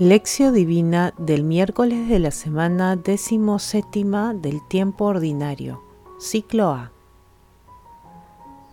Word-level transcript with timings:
Lección 0.00 0.54
Divina 0.54 1.12
del 1.18 1.44
miércoles 1.44 2.08
de 2.08 2.18
la 2.20 2.30
semana 2.30 2.98
séptima 3.58 4.32
del 4.32 4.66
tiempo 4.66 5.04
ordinario, 5.04 5.82
ciclo 6.18 6.70
A. 6.70 6.90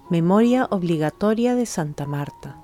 Memoria 0.09 0.69
obligatoria 0.71 1.53
de 1.53 1.65
Santa 1.65 2.05
Marta. 2.05 2.61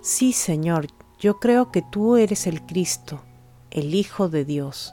Sí, 0.00 0.32
Señor, 0.32 0.88
yo 1.20 1.38
creo 1.38 1.70
que 1.70 1.82
tú 1.82 2.16
eres 2.16 2.48
el 2.48 2.66
Cristo, 2.66 3.20
el 3.70 3.94
Hijo 3.94 4.28
de 4.28 4.44
Dios, 4.44 4.92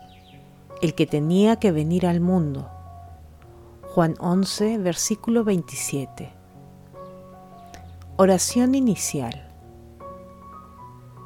el 0.83 0.93
que 0.93 1.07
tenía 1.07 1.55
que 1.55 1.71
venir 1.71 2.05
al 2.05 2.19
mundo. 2.19 2.69
Juan 3.95 4.13
11, 4.19 4.77
versículo 4.77 5.43
27. 5.43 6.31
Oración 8.17 8.75
inicial. 8.75 9.52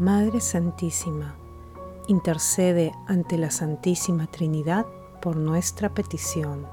Madre 0.00 0.40
Santísima, 0.40 1.34
intercede 2.08 2.90
ante 3.06 3.36
la 3.36 3.50
Santísima 3.50 4.28
Trinidad 4.28 4.86
por 5.20 5.36
nuestra 5.36 5.92
petición. 5.92 6.66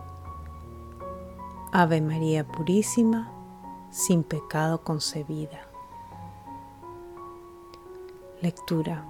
Ave 1.73 2.00
María 2.00 2.48
Purísima, 2.48 3.30
sin 3.92 4.23
pecado 4.23 4.81
concebida. 4.81 5.67
Lectura. 8.42 9.03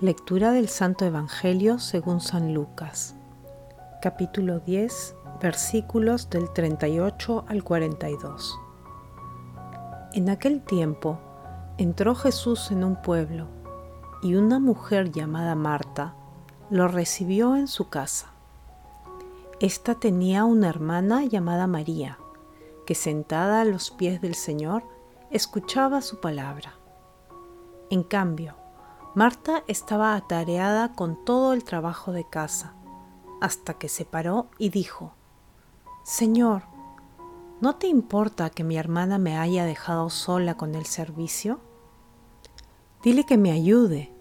Lectura 0.00 0.52
del 0.52 0.70
Santo 0.70 1.04
Evangelio 1.04 1.78
según 1.80 2.22
San 2.22 2.54
Lucas, 2.54 3.14
capítulo 4.00 4.60
10, 4.60 5.14
versículos 5.42 6.30
del 6.30 6.50
38 6.54 7.44
al 7.48 7.62
42. 7.62 8.58
En 10.14 10.30
aquel 10.30 10.62
tiempo, 10.62 11.18
entró 11.78 12.16
Jesús 12.16 12.72
en 12.72 12.82
un 12.82 13.00
pueblo 13.00 13.46
y 14.20 14.34
una 14.34 14.58
mujer 14.58 15.12
llamada 15.12 15.54
Marta 15.54 16.16
lo 16.70 16.88
recibió 16.88 17.54
en 17.54 17.68
su 17.68 17.88
casa. 17.88 18.32
Esta 19.60 19.94
tenía 19.94 20.44
una 20.44 20.68
hermana 20.68 21.24
llamada 21.24 21.68
María, 21.68 22.18
que 22.84 22.96
sentada 22.96 23.60
a 23.60 23.64
los 23.64 23.92
pies 23.92 24.20
del 24.20 24.34
Señor 24.34 24.82
escuchaba 25.30 26.02
su 26.02 26.20
palabra. 26.20 26.74
En 27.90 28.02
cambio, 28.02 28.56
Marta 29.14 29.62
estaba 29.68 30.16
atareada 30.16 30.92
con 30.92 31.24
todo 31.24 31.52
el 31.52 31.62
trabajo 31.62 32.10
de 32.12 32.28
casa, 32.28 32.74
hasta 33.40 33.74
que 33.74 33.88
se 33.88 34.04
paró 34.04 34.48
y 34.58 34.70
dijo, 34.70 35.12
Señor, 36.02 36.64
¿no 37.60 37.76
te 37.76 37.86
importa 37.86 38.50
que 38.50 38.64
mi 38.64 38.76
hermana 38.76 39.18
me 39.18 39.38
haya 39.38 39.64
dejado 39.64 40.10
sola 40.10 40.56
con 40.56 40.74
el 40.74 40.86
servicio? 40.86 41.60
Dile 43.02 43.24
que 43.24 43.38
me 43.38 43.50
ayude. 43.50 44.12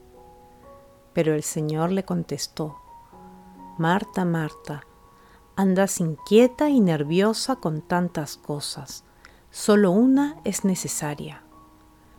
Pero 1.13 1.33
el 1.33 1.43
Señor 1.43 1.91
le 1.91 2.03
contestó, 2.03 2.77
Marta, 3.77 4.25
Marta, 4.25 4.83
andas 5.55 5.99
inquieta 5.99 6.69
y 6.69 6.79
nerviosa 6.79 7.55
con 7.57 7.81
tantas 7.81 8.37
cosas, 8.37 9.03
solo 9.49 9.91
una 9.91 10.37
es 10.43 10.65
necesaria. 10.65 11.43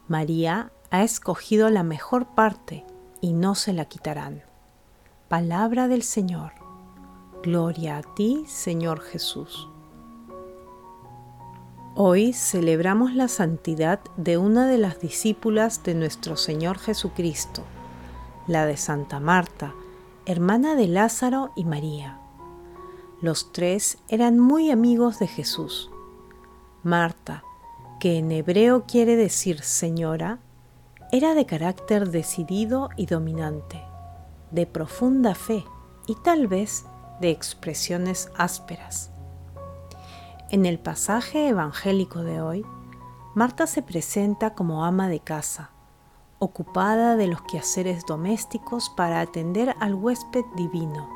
María 0.08 0.72
ha 0.90 1.02
escogido 1.02 1.68
la 1.70 1.82
mejor 1.82 2.34
parte 2.34 2.84
y 3.20 3.32
no 3.32 3.54
se 3.54 3.72
la 3.72 3.84
quitarán. 3.84 4.42
Palabra 5.28 5.88
del 5.88 6.02
Señor. 6.02 6.52
Gloria 7.42 7.98
a 7.98 8.14
ti, 8.14 8.44
Señor 8.46 9.00
Jesús. 9.00 9.68
Hoy 12.00 12.32
celebramos 12.32 13.12
la 13.16 13.26
santidad 13.26 13.98
de 14.16 14.38
una 14.38 14.68
de 14.68 14.78
las 14.78 15.00
discípulas 15.00 15.82
de 15.82 15.94
nuestro 15.94 16.36
Señor 16.36 16.78
Jesucristo, 16.78 17.64
la 18.46 18.66
de 18.66 18.76
Santa 18.76 19.18
Marta, 19.18 19.74
hermana 20.24 20.76
de 20.76 20.86
Lázaro 20.86 21.50
y 21.56 21.64
María. 21.64 22.20
Los 23.20 23.52
tres 23.52 23.98
eran 24.06 24.38
muy 24.38 24.70
amigos 24.70 25.18
de 25.18 25.26
Jesús. 25.26 25.90
Marta, 26.84 27.42
que 27.98 28.18
en 28.18 28.30
hebreo 28.30 28.84
quiere 28.86 29.16
decir 29.16 29.62
señora, 29.62 30.38
era 31.10 31.34
de 31.34 31.46
carácter 31.46 32.10
decidido 32.10 32.90
y 32.96 33.06
dominante, 33.06 33.82
de 34.52 34.66
profunda 34.66 35.34
fe 35.34 35.64
y 36.06 36.14
tal 36.14 36.46
vez 36.46 36.84
de 37.20 37.30
expresiones 37.30 38.30
ásperas. 38.36 39.10
En 40.50 40.64
el 40.64 40.78
pasaje 40.78 41.48
evangélico 41.48 42.20
de 42.20 42.40
hoy, 42.40 42.64
Marta 43.34 43.66
se 43.66 43.82
presenta 43.82 44.54
como 44.54 44.86
ama 44.86 45.06
de 45.08 45.20
casa, 45.20 45.72
ocupada 46.38 47.16
de 47.16 47.26
los 47.26 47.42
quehaceres 47.42 48.06
domésticos 48.06 48.88
para 48.88 49.20
atender 49.20 49.74
al 49.78 49.94
huésped 49.94 50.46
divino, 50.56 51.06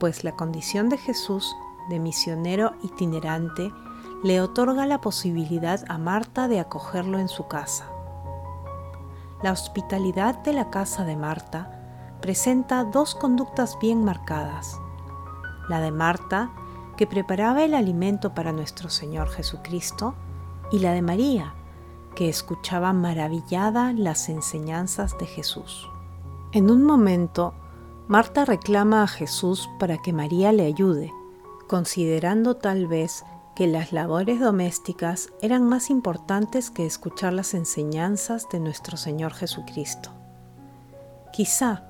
pues 0.00 0.24
la 0.24 0.32
condición 0.32 0.88
de 0.88 0.98
Jesús 0.98 1.54
de 1.88 2.00
misionero 2.00 2.72
itinerante 2.82 3.72
le 4.24 4.40
otorga 4.40 4.86
la 4.86 5.00
posibilidad 5.00 5.80
a 5.88 5.96
Marta 5.96 6.48
de 6.48 6.58
acogerlo 6.58 7.20
en 7.20 7.28
su 7.28 7.46
casa. 7.46 7.86
La 9.40 9.52
hospitalidad 9.52 10.42
de 10.42 10.52
la 10.52 10.68
casa 10.68 11.04
de 11.04 11.14
Marta 11.14 12.16
presenta 12.20 12.82
dos 12.82 13.14
conductas 13.14 13.78
bien 13.80 14.02
marcadas. 14.02 14.80
La 15.68 15.78
de 15.80 15.92
Marta 15.92 16.50
que 16.96 17.06
preparaba 17.06 17.64
el 17.64 17.74
alimento 17.74 18.34
para 18.34 18.52
nuestro 18.52 18.88
Señor 18.90 19.28
Jesucristo, 19.28 20.14
y 20.70 20.78
la 20.78 20.92
de 20.92 21.02
María, 21.02 21.54
que 22.14 22.28
escuchaba 22.28 22.92
maravillada 22.92 23.92
las 23.92 24.28
enseñanzas 24.28 25.18
de 25.18 25.26
Jesús. 25.26 25.88
En 26.52 26.70
un 26.70 26.84
momento, 26.84 27.54
Marta 28.06 28.44
reclama 28.44 29.02
a 29.02 29.08
Jesús 29.08 29.68
para 29.78 29.98
que 29.98 30.12
María 30.12 30.52
le 30.52 30.66
ayude, 30.66 31.12
considerando 31.68 32.56
tal 32.56 32.86
vez 32.86 33.24
que 33.54 33.66
las 33.66 33.92
labores 33.92 34.40
domésticas 34.40 35.30
eran 35.40 35.68
más 35.68 35.90
importantes 35.90 36.70
que 36.70 36.86
escuchar 36.86 37.32
las 37.32 37.54
enseñanzas 37.54 38.48
de 38.50 38.60
nuestro 38.60 38.96
Señor 38.96 39.32
Jesucristo. 39.32 40.10
Quizá 41.32 41.84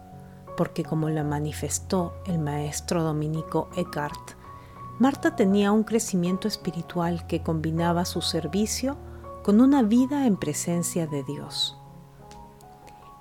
porque 0.56 0.84
como 0.84 1.08
la 1.08 1.24
manifestó 1.24 2.14
el 2.26 2.38
maestro 2.38 3.02
dominico 3.02 3.68
Eckhart, 3.76 4.36
Marta 4.98 5.34
tenía 5.34 5.72
un 5.72 5.82
crecimiento 5.82 6.46
espiritual 6.46 7.26
que 7.26 7.42
combinaba 7.42 8.04
su 8.04 8.22
servicio 8.22 8.96
con 9.42 9.60
una 9.60 9.82
vida 9.82 10.26
en 10.26 10.36
presencia 10.36 11.08
de 11.08 11.24
Dios. 11.24 11.76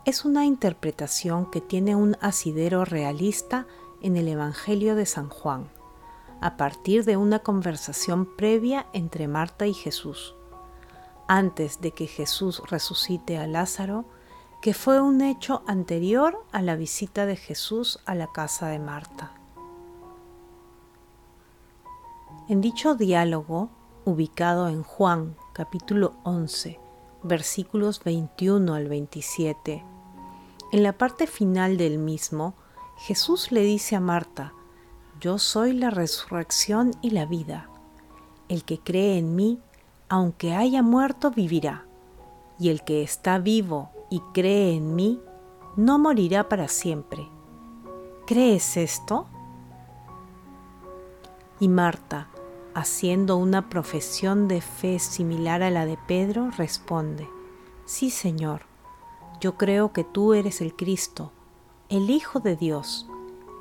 Es 0.05 0.23
una 0.23 0.45
interpretación 0.45 1.49
que 1.49 1.61
tiene 1.61 1.95
un 1.95 2.15
asidero 2.21 2.85
realista 2.85 3.65
en 4.01 4.17
el 4.17 4.27
Evangelio 4.27 4.95
de 4.95 5.07
San 5.07 5.29
Juan, 5.29 5.67
a 6.41 6.57
partir 6.57 7.05
de 7.05 7.17
una 7.17 7.39
conversación 7.39 8.27
previa 8.35 8.85
entre 8.93 9.27
Marta 9.27 9.65
y 9.65 9.73
Jesús, 9.73 10.35
antes 11.27 11.81
de 11.81 11.91
que 11.91 12.05
Jesús 12.05 12.61
resucite 12.69 13.37
a 13.37 13.47
Lázaro, 13.47 14.05
que 14.61 14.75
fue 14.75 15.01
un 15.01 15.21
hecho 15.21 15.63
anterior 15.65 16.45
a 16.51 16.61
la 16.61 16.75
visita 16.75 17.25
de 17.25 17.35
Jesús 17.35 17.99
a 18.05 18.13
la 18.13 18.27
casa 18.27 18.67
de 18.67 18.79
Marta. 18.79 19.42
En 22.49 22.59
dicho 22.59 22.95
diálogo, 22.95 23.69
ubicado 24.03 24.67
en 24.67 24.83
Juan 24.83 25.37
capítulo 25.53 26.15
11, 26.23 26.77
versículos 27.23 28.03
21 28.03 28.73
al 28.73 28.89
27, 28.89 29.85
en 30.73 30.83
la 30.83 30.91
parte 30.91 31.25
final 31.25 31.77
del 31.77 31.99
mismo, 31.99 32.53
Jesús 32.97 33.53
le 33.53 33.61
dice 33.61 33.95
a 33.95 34.01
Marta, 34.01 34.51
Yo 35.21 35.37
soy 35.37 35.71
la 35.71 35.89
resurrección 35.89 36.91
y 37.01 37.11
la 37.11 37.25
vida. 37.25 37.69
El 38.49 38.65
que 38.65 38.77
cree 38.77 39.17
en 39.17 39.37
mí, 39.37 39.61
aunque 40.09 40.53
haya 40.53 40.81
muerto, 40.81 41.31
vivirá. 41.31 41.85
Y 42.59 42.67
el 42.67 42.83
que 42.83 43.03
está 43.03 43.39
vivo 43.39 43.89
y 44.09 44.19
cree 44.33 44.75
en 44.75 44.95
mí, 44.95 45.21
no 45.77 45.97
morirá 45.97 46.49
para 46.49 46.67
siempre. 46.67 47.25
¿Crees 48.27 48.75
esto? 48.75 49.27
Y 51.61 51.69
Marta, 51.69 52.27
haciendo 52.75 53.37
una 53.37 53.69
profesión 53.69 54.47
de 54.47 54.61
fe 54.61 54.99
similar 54.99 55.63
a 55.63 55.69
la 55.69 55.85
de 55.85 55.97
Pedro, 56.07 56.51
responde, 56.51 57.29
Sí, 57.85 58.09
Señor, 58.09 58.61
yo 59.39 59.57
creo 59.57 59.93
que 59.93 60.03
tú 60.03 60.33
eres 60.33 60.61
el 60.61 60.75
Cristo, 60.75 61.31
el 61.89 62.09
Hijo 62.09 62.39
de 62.39 62.55
Dios, 62.55 63.07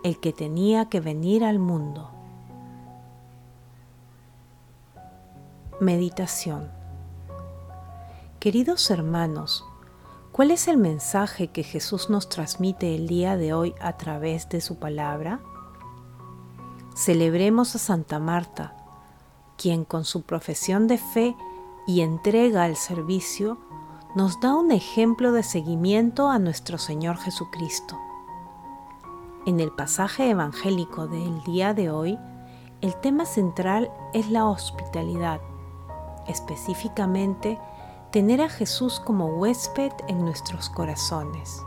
el 0.04 0.18
que 0.20 0.32
tenía 0.32 0.88
que 0.88 1.00
venir 1.00 1.44
al 1.44 1.58
mundo. 1.58 2.10
Meditación 5.80 6.70
Queridos 8.42 8.90
hermanos, 8.90 9.64
¿cuál 10.32 10.50
es 10.50 10.66
el 10.66 10.76
mensaje 10.76 11.46
que 11.46 11.62
Jesús 11.62 12.10
nos 12.10 12.28
transmite 12.28 12.96
el 12.96 13.06
día 13.06 13.36
de 13.36 13.52
hoy 13.52 13.72
a 13.80 13.96
través 13.96 14.48
de 14.48 14.60
su 14.60 14.80
palabra? 14.80 15.38
Celebremos 16.96 17.76
a 17.76 17.78
Santa 17.78 18.18
Marta, 18.18 18.81
quien 19.62 19.84
con 19.84 20.04
su 20.04 20.22
profesión 20.22 20.88
de 20.88 20.98
fe 20.98 21.36
y 21.86 22.00
entrega 22.00 22.64
al 22.64 22.74
servicio 22.74 23.58
nos 24.16 24.40
da 24.40 24.56
un 24.56 24.72
ejemplo 24.72 25.30
de 25.30 25.44
seguimiento 25.44 26.28
a 26.28 26.40
nuestro 26.40 26.78
Señor 26.78 27.16
Jesucristo. 27.16 27.96
En 29.46 29.60
el 29.60 29.70
pasaje 29.70 30.30
evangélico 30.30 31.06
del 31.06 31.44
día 31.44 31.74
de 31.74 31.90
hoy, 31.90 32.18
el 32.80 32.96
tema 32.96 33.24
central 33.24 33.92
es 34.12 34.28
la 34.30 34.46
hospitalidad, 34.46 35.40
específicamente 36.26 37.60
tener 38.10 38.42
a 38.42 38.48
Jesús 38.48 38.98
como 38.98 39.26
huésped 39.26 39.92
en 40.08 40.24
nuestros 40.24 40.70
corazones. 40.70 41.62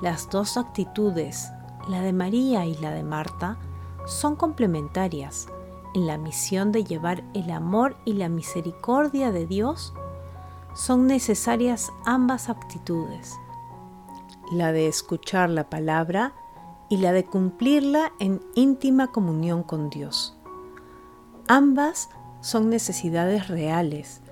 Las 0.00 0.30
dos 0.30 0.56
actitudes, 0.56 1.50
la 1.88 2.00
de 2.00 2.14
María 2.14 2.64
y 2.64 2.74
la 2.76 2.90
de 2.90 3.02
Marta, 3.02 3.58
son 4.06 4.34
complementarias 4.34 5.48
en 5.94 6.06
la 6.06 6.18
misión 6.18 6.72
de 6.72 6.84
llevar 6.84 7.24
el 7.34 7.50
amor 7.50 7.96
y 8.04 8.14
la 8.14 8.28
misericordia 8.28 9.32
de 9.32 9.46
Dios 9.46 9.92
son 10.74 11.06
necesarias 11.06 11.90
ambas 12.04 12.48
actitudes, 12.48 13.36
la 14.52 14.72
de 14.72 14.86
escuchar 14.86 15.50
la 15.50 15.68
palabra 15.68 16.34
y 16.88 16.98
la 16.98 17.12
de 17.12 17.24
cumplirla 17.24 18.12
en 18.20 18.40
íntima 18.54 19.08
comunión 19.08 19.62
con 19.62 19.90
Dios. 19.90 20.36
Ambas 21.48 22.10
son 22.40 22.70
necesidades 22.70 23.48
reales, 23.48 24.22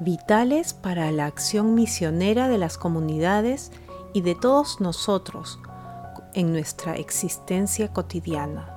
vitales 0.00 0.74
para 0.74 1.10
la 1.10 1.26
acción 1.26 1.74
misionera 1.74 2.48
de 2.48 2.58
las 2.58 2.78
comunidades 2.78 3.72
y 4.12 4.20
de 4.20 4.34
todos 4.34 4.80
nosotros 4.80 5.58
en 6.34 6.52
nuestra 6.52 6.96
existencia 6.96 7.92
cotidiana. 7.92 8.75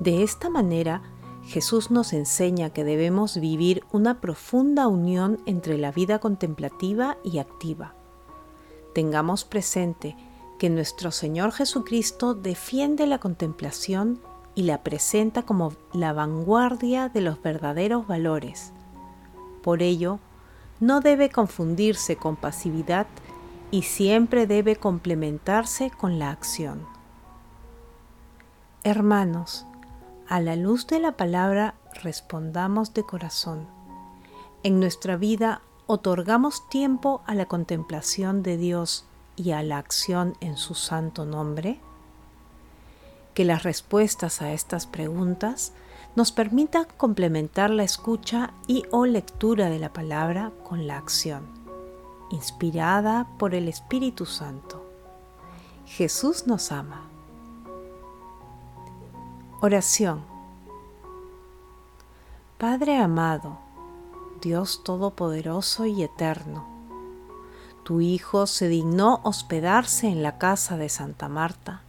De 0.00 0.22
esta 0.22 0.50
manera, 0.50 1.02
Jesús 1.44 1.90
nos 1.90 2.12
enseña 2.12 2.70
que 2.70 2.84
debemos 2.84 3.38
vivir 3.38 3.84
una 3.92 4.20
profunda 4.20 4.88
unión 4.88 5.40
entre 5.46 5.78
la 5.78 5.92
vida 5.92 6.18
contemplativa 6.18 7.18
y 7.22 7.38
activa. 7.38 7.94
Tengamos 8.94 9.44
presente 9.44 10.16
que 10.58 10.70
nuestro 10.70 11.10
Señor 11.10 11.52
Jesucristo 11.52 12.34
defiende 12.34 13.06
la 13.06 13.18
contemplación 13.18 14.20
y 14.54 14.62
la 14.62 14.82
presenta 14.82 15.42
como 15.42 15.72
la 15.92 16.12
vanguardia 16.12 17.08
de 17.08 17.20
los 17.20 17.42
verdaderos 17.42 18.06
valores. 18.06 18.72
Por 19.62 19.82
ello, 19.82 20.20
no 20.80 21.00
debe 21.00 21.28
confundirse 21.30 22.16
con 22.16 22.36
pasividad 22.36 23.06
y 23.70 23.82
siempre 23.82 24.46
debe 24.46 24.76
complementarse 24.76 25.90
con 25.90 26.18
la 26.18 26.30
acción. 26.30 26.86
Hermanos, 28.84 29.66
a 30.28 30.40
la 30.40 30.56
luz 30.56 30.86
de 30.86 31.00
la 31.00 31.12
palabra 31.12 31.74
respondamos 32.02 32.94
de 32.94 33.04
corazón. 33.04 33.66
En 34.62 34.80
nuestra 34.80 35.16
vida 35.16 35.60
otorgamos 35.86 36.68
tiempo 36.68 37.22
a 37.26 37.34
la 37.34 37.46
contemplación 37.46 38.42
de 38.42 38.56
Dios 38.56 39.04
y 39.36 39.50
a 39.50 39.62
la 39.62 39.78
acción 39.78 40.34
en 40.40 40.56
su 40.56 40.74
santo 40.74 41.24
nombre. 41.24 41.78
Que 43.34 43.44
las 43.44 43.64
respuestas 43.64 44.40
a 44.40 44.52
estas 44.52 44.86
preguntas 44.86 45.72
nos 46.16 46.32
permitan 46.32 46.86
complementar 46.96 47.70
la 47.70 47.82
escucha 47.82 48.54
y 48.66 48.84
o 48.90 49.04
lectura 49.04 49.68
de 49.68 49.78
la 49.78 49.92
palabra 49.92 50.52
con 50.62 50.86
la 50.86 50.96
acción, 50.96 51.46
inspirada 52.30 53.26
por 53.38 53.54
el 53.54 53.68
Espíritu 53.68 54.24
Santo. 54.24 54.84
Jesús 55.86 56.46
nos 56.46 56.72
ama. 56.72 57.13
Oración. 59.66 60.20
Padre 62.58 62.98
amado, 62.98 63.56
Dios 64.42 64.84
Todopoderoso 64.84 65.86
y 65.86 66.02
Eterno, 66.02 66.66
tu 67.82 68.02
Hijo 68.02 68.46
se 68.46 68.68
dignó 68.68 69.22
hospedarse 69.24 70.08
en 70.08 70.22
la 70.22 70.36
casa 70.36 70.76
de 70.76 70.90
Santa 70.90 71.30
Marta. 71.30 71.80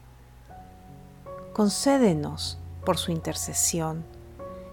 Concédenos, 1.52 2.60
por 2.86 2.98
su 2.98 3.12
intercesión, 3.12 4.06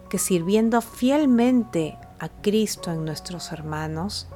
que 0.09 0.19
sirviendo 0.19 0.81
fielmente 0.81 1.99
a 2.21 2.29
Cristo 2.29 2.93
en 2.93 3.05
nuestros 3.05 3.51
hermanos, 3.51 4.29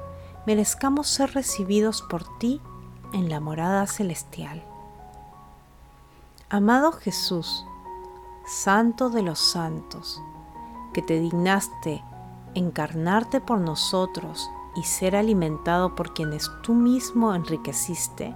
merezcamos 0.45 1.07
ser 1.07 1.33
recibidos 1.33 2.01
por 2.01 2.37
ti 2.37 2.59
en 3.13 3.29
la 3.29 3.39
morada 3.39 3.87
celestial. 3.87 4.61
Amado 6.49 6.91
Jesús, 6.91 7.65
Santo 8.47 9.09
de 9.09 9.23
los 9.23 9.39
santos, 9.39 10.23
que 10.93 11.01
te 11.01 11.19
dignaste 11.19 12.01
encarnarte 12.53 13.41
por 13.41 13.59
nosotros 13.59 14.49
y 14.77 14.83
ser 14.83 15.17
alimentado 15.17 15.95
por 15.95 16.13
quienes 16.13 16.49
tú 16.63 16.73
mismo 16.73 17.35
enriqueciste, 17.35 18.33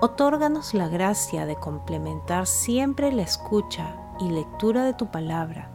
otórganos 0.00 0.74
la 0.74 0.88
gracia 0.88 1.46
de 1.46 1.54
complementar 1.54 2.48
siempre 2.48 3.12
la 3.12 3.22
escucha 3.22 3.94
y 4.18 4.30
lectura 4.30 4.84
de 4.84 4.94
tu 4.94 5.12
palabra 5.12 5.70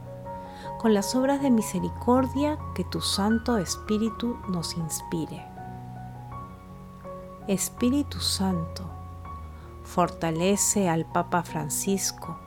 con 0.78 0.94
las 0.94 1.16
obras 1.16 1.42
de 1.42 1.50
misericordia 1.50 2.60
que 2.76 2.84
tu 2.84 3.00
Santo 3.00 3.58
Espíritu 3.58 4.38
nos 4.50 4.76
inspire. 4.76 5.46
Espíritu 7.48 8.20
Santo, 8.20 8.84
fortalece 9.84 10.90
al 10.90 11.06
Papa 11.06 11.44
Francisco, 11.44 12.38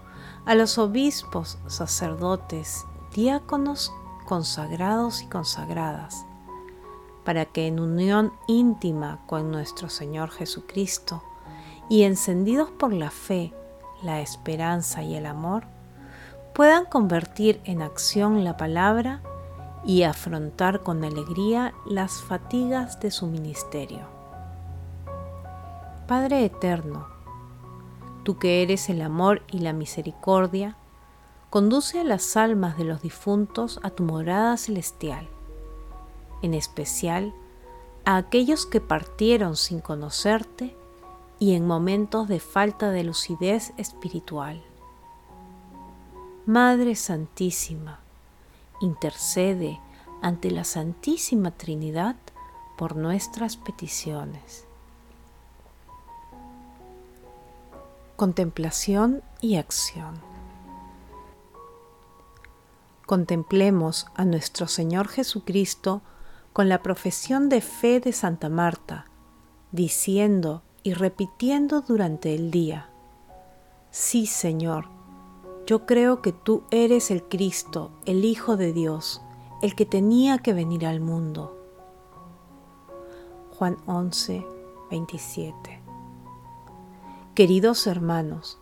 a 0.45 0.55
los 0.55 0.79
obispos, 0.79 1.59
sacerdotes, 1.67 2.85
diáconos, 3.15 3.93
consagrados 4.27 5.23
y 5.23 5.27
consagradas, 5.27 6.25
para 7.25 7.45
que 7.45 7.67
en 7.67 7.79
unión 7.79 8.33
íntima 8.49 9.21
con 9.27 9.51
nuestro 9.51 9.89
Señor 9.89 10.31
Jesucristo 10.31 11.23
y 11.89 12.03
encendidos 12.03 12.71
por 12.71 12.93
la 12.93 13.11
fe, 13.11 13.53
la 14.03 14.21
esperanza 14.21 15.03
y 15.03 15.15
el 15.15 15.27
amor, 15.27 15.65
puedan 16.55 16.85
convertir 16.87 17.61
en 17.65 17.83
acción 17.83 18.45
la 18.45 18.57
palabra 18.57 19.23
y 19.85 20.03
afrontar 20.03 20.83
con 20.83 21.05
alegría 21.05 21.75
las 21.87 22.21
fatigas 22.23 23.01
de 23.01 23.11
su 23.11 23.27
ministerio. 23.27 24.01
Padre 26.07 26.45
Eterno, 26.45 27.07
tú 28.23 28.39
que 28.39 28.63
eres 28.63 28.89
el 28.89 29.03
amor 29.03 29.43
y 29.51 29.59
la 29.59 29.73
misericordia, 29.73 30.77
conduce 31.51 32.01
a 32.01 32.05
las 32.05 32.37
almas 32.37 32.79
de 32.79 32.85
los 32.85 33.03
difuntos 33.03 33.79
a 33.83 33.91
tu 33.91 34.05
morada 34.05 34.57
celestial, 34.57 35.29
en 36.43 36.55
especial 36.55 37.35
a 38.05 38.17
aquellos 38.17 38.67
que 38.67 38.81
partieron 38.81 39.57
sin 39.57 39.81
conocerte 39.81 40.77
y 41.39 41.55
en 41.55 41.67
momentos 41.67 42.29
de 42.29 42.41
falta 42.41 42.91
de 42.91 43.05
lucidez 43.05 43.73
espiritual. 43.77 44.63
Madre 46.47 46.95
Santísima, 46.97 48.01
intercede 48.81 49.81
ante 50.23 50.51
la 50.51 50.65
Santísima 50.65 51.51
Trinidad 51.51 52.17
por 52.77 52.97
nuestras 52.97 53.57
peticiones. 53.57 54.67
Contemplación 58.17 59.23
y 59.41 59.57
acción. 59.57 60.21
Contemplemos 63.07 64.07
a 64.15 64.27
nuestro 64.27 64.69
Señor 64.69 65.09
Jesucristo 65.09 66.03
con 66.53 66.69
la 66.69 66.83
profesión 66.83 67.49
de 67.49 67.63
fe 67.63 68.01
de 68.01 68.13
Santa 68.13 68.51
Marta, 68.51 69.07
diciendo 69.73 70.63
y 70.83 70.93
repitiendo 70.93 71.81
durante 71.81 72.35
el 72.35 72.51
día, 72.51 72.91
Sí, 73.91 74.27
Señor, 74.27 74.89
yo 75.67 75.87
creo 75.87 76.21
que 76.23 76.33
tú 76.33 76.65
eres 76.71 77.11
el 77.11 77.23
Cristo, 77.25 77.91
el 78.05 78.25
Hijo 78.25 78.57
de 78.57 78.73
Dios, 78.73 79.23
el 79.63 79.75
que 79.75 79.87
tenía 79.87 80.39
que 80.39 80.53
venir 80.53 80.87
al 80.87 81.01
mundo. 81.01 81.57
Juan 83.59 83.79
11, 83.87 84.45
27 84.91 85.82
Queridos 87.35 87.87
hermanos, 87.87 88.59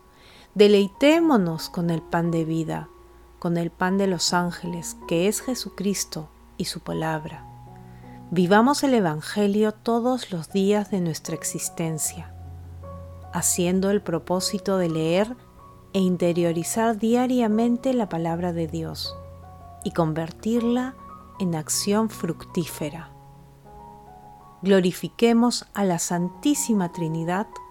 deleitémonos 0.55 1.71
con 1.71 1.91
el 1.91 2.03
pan 2.03 2.31
de 2.31 2.45
vida, 2.45 2.89
con 3.41 3.57
el 3.57 3.73
pan 3.73 3.99
de 3.99 4.07
los 4.07 4.33
ángeles, 4.33 4.97
que 5.09 5.27
es 5.27 5.41
Jesucristo 5.41 6.29
y 6.57 6.67
su 6.67 6.79
palabra. 6.79 7.45
Vivamos 8.31 8.85
el 8.85 8.95
Evangelio 8.95 9.73
todos 9.73 10.31
los 10.31 10.51
días 10.51 10.89
de 10.93 11.01
nuestra 11.01 11.35
existencia, 11.35 12.33
haciendo 13.33 13.91
el 13.91 14.03
propósito 14.03 14.79
de 14.79 14.89
leer 14.89 15.37
e 15.93 15.99
interiorizar 15.99 16.97
diariamente 16.97 17.93
la 17.93 18.09
palabra 18.09 18.53
de 18.53 18.69
Dios 18.69 19.17
y 19.83 19.91
convertirla 19.91 20.95
en 21.41 21.57
acción 21.57 22.09
fructífera. 22.09 23.11
Glorifiquemos 24.63 25.67
a 25.75 25.83
la 25.83 25.99
Santísima 25.99 26.93
Trinidad 26.93 27.49